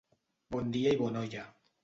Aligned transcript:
Bon 0.55 0.73
dia 0.77 0.95
i 0.97 0.99
bona 1.03 1.23
olla. 1.29 1.45